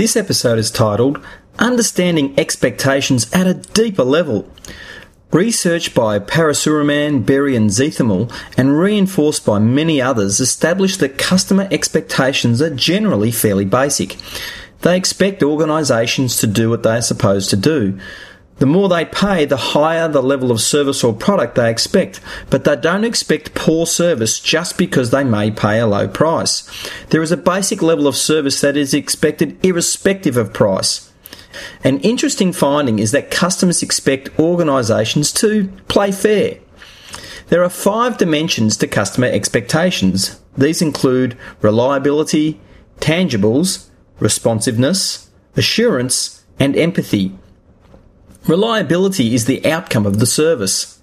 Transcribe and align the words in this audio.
This 0.00 0.16
episode 0.16 0.58
is 0.58 0.70
titled 0.70 1.22
Understanding 1.58 2.32
Expectations 2.38 3.30
at 3.34 3.46
a 3.46 3.52
Deeper 3.52 4.02
Level. 4.02 4.50
Research 5.30 5.94
by 5.94 6.18
Parasuraman, 6.18 7.26
Berry 7.26 7.54
and 7.54 7.68
Zeithaml 7.68 8.32
and 8.56 8.78
reinforced 8.78 9.44
by 9.44 9.58
many 9.58 10.00
others 10.00 10.40
established 10.40 11.00
that 11.00 11.18
customer 11.18 11.68
expectations 11.70 12.62
are 12.62 12.74
generally 12.74 13.30
fairly 13.30 13.66
basic. 13.66 14.16
They 14.80 14.96
expect 14.96 15.42
organisations 15.42 16.38
to 16.38 16.46
do 16.46 16.70
what 16.70 16.82
they 16.82 16.96
are 16.96 17.02
supposed 17.02 17.50
to 17.50 17.56
do. 17.56 18.00
The 18.60 18.66
more 18.66 18.90
they 18.90 19.06
pay, 19.06 19.46
the 19.46 19.56
higher 19.56 20.06
the 20.06 20.22
level 20.22 20.50
of 20.50 20.60
service 20.60 21.02
or 21.02 21.14
product 21.14 21.54
they 21.54 21.70
expect, 21.70 22.20
but 22.50 22.64
they 22.64 22.76
don't 22.76 23.04
expect 23.04 23.54
poor 23.54 23.86
service 23.86 24.38
just 24.38 24.76
because 24.76 25.10
they 25.10 25.24
may 25.24 25.50
pay 25.50 25.80
a 25.80 25.86
low 25.86 26.06
price. 26.06 26.70
There 27.08 27.22
is 27.22 27.32
a 27.32 27.38
basic 27.38 27.80
level 27.80 28.06
of 28.06 28.16
service 28.16 28.60
that 28.60 28.76
is 28.76 28.92
expected 28.92 29.58
irrespective 29.64 30.36
of 30.36 30.52
price. 30.52 31.10
An 31.82 32.00
interesting 32.00 32.52
finding 32.52 32.98
is 32.98 33.12
that 33.12 33.30
customers 33.30 33.82
expect 33.82 34.38
organisations 34.38 35.32
to 35.32 35.68
play 35.88 36.12
fair. 36.12 36.58
There 37.48 37.64
are 37.64 37.70
five 37.70 38.18
dimensions 38.18 38.76
to 38.76 38.86
customer 38.86 39.28
expectations. 39.28 40.38
These 40.58 40.82
include 40.82 41.34
reliability, 41.62 42.60
tangibles, 42.98 43.88
responsiveness, 44.18 45.30
assurance, 45.56 46.44
and 46.58 46.76
empathy. 46.76 47.38
Reliability 48.46 49.34
is 49.34 49.44
the 49.44 49.64
outcome 49.70 50.06
of 50.06 50.18
the 50.18 50.26
service. 50.26 50.98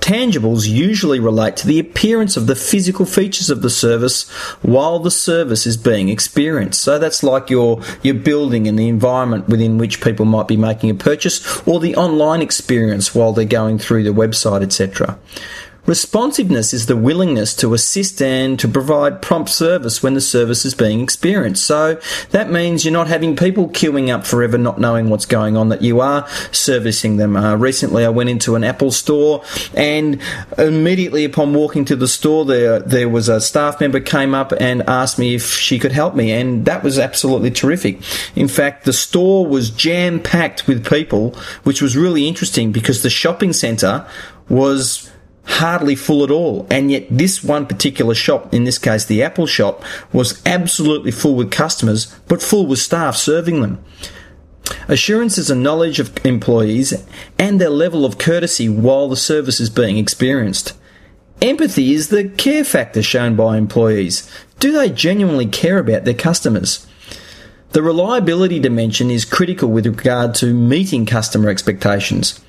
Tangibles 0.00 0.66
usually 0.66 1.20
relate 1.20 1.56
to 1.58 1.66
the 1.66 1.78
appearance 1.78 2.36
of 2.36 2.46
the 2.46 2.56
physical 2.56 3.04
features 3.04 3.50
of 3.50 3.60
the 3.60 3.68
service 3.68 4.28
while 4.62 4.98
the 4.98 5.10
service 5.10 5.66
is 5.66 5.76
being 5.76 6.08
experienced. 6.08 6.80
So 6.80 6.98
that's 6.98 7.22
like 7.22 7.50
your, 7.50 7.82
your 8.02 8.14
building 8.14 8.66
and 8.66 8.78
the 8.78 8.88
environment 8.88 9.48
within 9.48 9.76
which 9.76 10.00
people 10.00 10.24
might 10.24 10.48
be 10.48 10.56
making 10.56 10.88
a 10.88 10.94
purchase 10.94 11.66
or 11.68 11.80
the 11.80 11.96
online 11.96 12.40
experience 12.40 13.14
while 13.14 13.34
they're 13.34 13.44
going 13.44 13.78
through 13.78 14.04
the 14.04 14.10
website, 14.10 14.62
etc. 14.62 15.18
Responsiveness 15.86 16.74
is 16.74 16.86
the 16.86 16.96
willingness 16.96 17.54
to 17.56 17.74
assist 17.74 18.20
and 18.20 18.58
to 18.58 18.68
provide 18.68 19.22
prompt 19.22 19.50
service 19.50 20.02
when 20.02 20.14
the 20.14 20.20
service 20.20 20.64
is 20.64 20.74
being 20.74 21.00
experienced. 21.00 21.64
So 21.64 21.98
that 22.30 22.50
means 22.50 22.84
you're 22.84 22.92
not 22.92 23.08
having 23.08 23.34
people 23.34 23.68
queuing 23.68 24.14
up 24.14 24.26
forever, 24.26 24.58
not 24.58 24.78
knowing 24.78 25.08
what's 25.08 25.26
going 25.26 25.56
on, 25.56 25.70
that 25.70 25.82
you 25.82 26.00
are 26.00 26.28
servicing 26.52 27.16
them. 27.16 27.36
Uh, 27.36 27.56
recently, 27.56 28.04
I 28.04 28.10
went 28.10 28.28
into 28.28 28.54
an 28.54 28.64
Apple 28.64 28.90
store 28.90 29.42
and 29.74 30.20
immediately 30.58 31.24
upon 31.24 31.54
walking 31.54 31.84
to 31.86 31.96
the 31.96 32.08
store, 32.08 32.44
there, 32.44 32.80
there 32.80 33.08
was 33.08 33.28
a 33.28 33.40
staff 33.40 33.80
member 33.80 34.00
came 34.00 34.34
up 34.34 34.52
and 34.60 34.82
asked 34.82 35.18
me 35.18 35.34
if 35.34 35.50
she 35.50 35.78
could 35.78 35.92
help 35.92 36.14
me. 36.14 36.32
And 36.32 36.64
that 36.66 36.82
was 36.82 36.98
absolutely 36.98 37.50
terrific. 37.50 38.00
In 38.36 38.48
fact, 38.48 38.84
the 38.84 38.92
store 38.92 39.46
was 39.46 39.70
jam 39.70 40.20
packed 40.20 40.66
with 40.66 40.86
people, 40.86 41.34
which 41.64 41.80
was 41.80 41.96
really 41.96 42.28
interesting 42.28 42.72
because 42.72 43.02
the 43.02 43.10
shopping 43.10 43.52
centre 43.52 44.06
was 44.48 45.10
hardly 45.44 45.94
full 45.94 46.22
at 46.24 46.30
all. 46.30 46.66
And 46.70 46.90
yet, 46.90 47.06
this 47.10 47.42
one 47.42 47.66
particular 47.66 48.14
shop, 48.14 48.52
in 48.54 48.64
this 48.64 48.78
case 48.78 49.04
the 49.04 49.22
Apple 49.22 49.46
shop, 49.46 49.82
was 50.12 50.40
absolutely 50.46 51.10
full 51.10 51.34
with 51.34 51.50
customers, 51.50 52.14
but 52.28 52.42
full 52.42 52.66
with 52.66 52.78
staff 52.78 53.16
serving 53.16 53.60
them. 53.60 53.84
Assurance 54.88 55.38
is 55.38 55.50
a 55.50 55.56
knowledge 55.56 55.98
of 55.98 56.24
employees 56.24 56.94
and 57.38 57.60
their 57.60 57.70
level 57.70 58.04
of 58.04 58.18
courtesy 58.18 58.68
while 58.68 59.08
the 59.08 59.16
service 59.16 59.60
is 59.60 59.70
being 59.70 59.98
experienced. 59.98 60.74
Empathy 61.42 61.94
is 61.94 62.08
the 62.08 62.28
care 62.28 62.64
factor 62.64 63.02
shown 63.02 63.34
by 63.34 63.56
employees. 63.56 64.30
Do 64.58 64.72
they 64.72 64.90
genuinely 64.90 65.46
care 65.46 65.78
about 65.78 66.04
their 66.04 66.14
customers? 66.14 66.86
The 67.72 67.82
reliability 67.82 68.58
dimension 68.58 69.10
is 69.10 69.24
critical 69.24 69.70
with 69.70 69.86
regard 69.86 70.34
to 70.36 70.52
meeting 70.52 71.06
customer 71.06 71.48
expectations. 71.48 72.40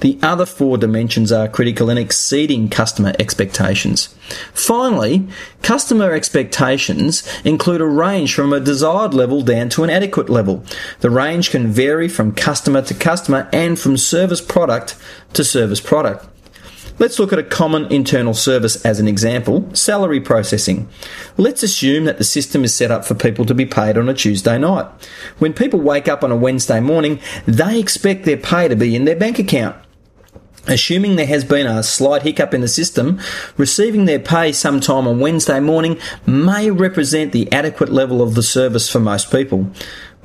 The 0.00 0.18
other 0.22 0.46
four 0.46 0.78
dimensions 0.78 1.32
are 1.32 1.48
critical 1.48 1.90
in 1.90 1.98
exceeding 1.98 2.68
customer 2.68 3.12
expectations. 3.18 4.14
Finally, 4.52 5.26
customer 5.62 6.12
expectations 6.12 7.22
include 7.44 7.80
a 7.80 7.86
range 7.86 8.34
from 8.34 8.52
a 8.52 8.60
desired 8.60 9.14
level 9.14 9.42
down 9.42 9.68
to 9.70 9.84
an 9.84 9.90
adequate 9.90 10.28
level. 10.28 10.64
The 11.00 11.10
range 11.10 11.50
can 11.50 11.68
vary 11.68 12.08
from 12.08 12.32
customer 12.32 12.82
to 12.82 12.94
customer 12.94 13.48
and 13.52 13.78
from 13.78 13.96
service 13.96 14.40
product 14.40 14.96
to 15.32 15.44
service 15.44 15.80
product. 15.80 16.26
Let's 16.98 17.18
look 17.18 17.32
at 17.32 17.38
a 17.38 17.42
common 17.42 17.92
internal 17.92 18.32
service 18.32 18.82
as 18.84 19.00
an 19.00 19.06
example 19.06 19.68
salary 19.74 20.20
processing. 20.20 20.88
Let's 21.36 21.62
assume 21.62 22.04
that 22.04 22.16
the 22.16 22.24
system 22.24 22.64
is 22.64 22.74
set 22.74 22.90
up 22.90 23.04
for 23.04 23.14
people 23.14 23.44
to 23.44 23.54
be 23.54 23.66
paid 23.66 23.98
on 23.98 24.08
a 24.08 24.14
Tuesday 24.14 24.56
night. 24.56 24.86
When 25.38 25.52
people 25.52 25.80
wake 25.80 26.08
up 26.08 26.24
on 26.24 26.32
a 26.32 26.36
Wednesday 26.36 26.80
morning, 26.80 27.20
they 27.46 27.78
expect 27.78 28.24
their 28.24 28.38
pay 28.38 28.68
to 28.68 28.76
be 28.76 28.96
in 28.96 29.04
their 29.04 29.16
bank 29.16 29.38
account. 29.38 29.76
Assuming 30.68 31.14
there 31.14 31.26
has 31.26 31.44
been 31.44 31.66
a 31.66 31.82
slight 31.82 32.22
hiccup 32.22 32.52
in 32.52 32.60
the 32.60 32.66
system, 32.66 33.20
receiving 33.56 34.06
their 34.06 34.18
pay 34.18 34.50
sometime 34.50 35.06
on 35.06 35.20
Wednesday 35.20 35.60
morning 35.60 35.96
may 36.26 36.70
represent 36.72 37.30
the 37.30 37.50
adequate 37.52 37.90
level 37.90 38.20
of 38.20 38.34
the 38.34 38.42
service 38.42 38.90
for 38.90 38.98
most 38.98 39.30
people. 39.30 39.70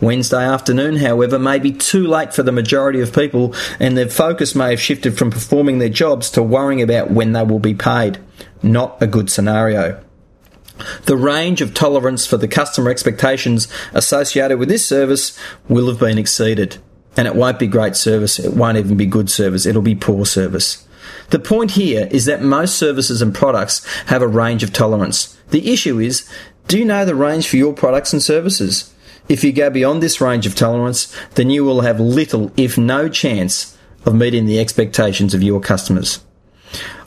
Wednesday 0.01 0.43
afternoon, 0.43 0.97
however, 0.97 1.37
may 1.37 1.59
be 1.59 1.71
too 1.71 2.07
late 2.07 2.33
for 2.33 2.43
the 2.43 2.51
majority 2.51 2.99
of 3.01 3.13
people, 3.13 3.53
and 3.79 3.95
their 3.95 4.09
focus 4.09 4.55
may 4.55 4.71
have 4.71 4.81
shifted 4.81 5.17
from 5.17 5.29
performing 5.29 5.77
their 5.77 5.89
jobs 5.89 6.31
to 6.31 6.43
worrying 6.43 6.81
about 6.81 7.11
when 7.11 7.33
they 7.33 7.43
will 7.43 7.59
be 7.59 7.75
paid. 7.75 8.17
Not 8.63 9.01
a 9.01 9.07
good 9.07 9.29
scenario. 9.29 10.03
The 11.05 11.15
range 11.15 11.61
of 11.61 11.75
tolerance 11.75 12.25
for 12.25 12.37
the 12.37 12.47
customer 12.47 12.89
expectations 12.89 13.67
associated 13.93 14.57
with 14.57 14.69
this 14.69 14.85
service 14.85 15.37
will 15.69 15.87
have 15.87 15.99
been 15.99 16.17
exceeded. 16.17 16.77
And 17.15 17.27
it 17.27 17.35
won't 17.35 17.59
be 17.59 17.67
great 17.67 17.95
service, 17.95 18.39
it 18.39 18.53
won't 18.53 18.77
even 18.77 18.97
be 18.97 19.05
good 19.05 19.29
service, 19.29 19.65
it'll 19.65 19.81
be 19.81 19.95
poor 19.95 20.25
service. 20.25 20.87
The 21.29 21.39
point 21.39 21.71
here 21.71 22.07
is 22.11 22.25
that 22.25 22.41
most 22.41 22.77
services 22.77 23.21
and 23.21 23.35
products 23.35 23.85
have 24.05 24.21
a 24.21 24.27
range 24.27 24.63
of 24.63 24.73
tolerance. 24.73 25.37
The 25.49 25.71
issue 25.71 25.99
is 25.99 26.27
do 26.67 26.79
you 26.79 26.85
know 26.85 27.03
the 27.05 27.15
range 27.15 27.49
for 27.49 27.57
your 27.57 27.73
products 27.73 28.13
and 28.13 28.21
services? 28.21 28.90
If 29.31 29.43
you 29.45 29.53
go 29.53 29.69
beyond 29.69 30.03
this 30.03 30.19
range 30.19 30.45
of 30.45 30.55
tolerance, 30.55 31.15
then 31.35 31.49
you 31.49 31.63
will 31.63 31.79
have 31.81 32.01
little, 32.01 32.51
if 32.57 32.77
no 32.77 33.07
chance, 33.07 33.77
of 34.05 34.13
meeting 34.13 34.45
the 34.45 34.59
expectations 34.59 35.33
of 35.33 35.41
your 35.41 35.61
customers. 35.61 36.19